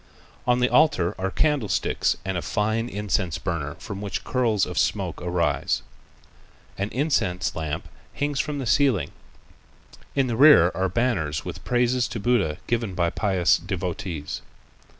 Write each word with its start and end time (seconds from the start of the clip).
On 0.47 0.59
the 0.61 0.67
altar 0.69 1.13
are 1.19 1.29
candlesticks 1.29 2.17
and 2.25 2.35
a 2.35 2.41
fine 2.41 2.89
incense 2.89 3.37
burner 3.37 3.75
from 3.75 4.01
which 4.01 4.23
curls 4.23 4.65
of 4.65 4.79
smoke 4.79 5.21
arise. 5.21 5.83
An 6.75 6.89
immense 6.89 7.55
lamp 7.55 7.87
hangs 8.15 8.39
from 8.39 8.57
the 8.57 8.65
ceiling. 8.65 9.11
In 10.15 10.25
the 10.25 10.35
rear 10.35 10.71
are 10.73 10.89
banners 10.89 11.45
with 11.45 11.63
praises 11.63 12.07
to 12.07 12.19
Buddha 12.19 12.57
given 12.65 12.95
by 12.95 13.11
pious 13.11 13.57
devotees. 13.59 14.41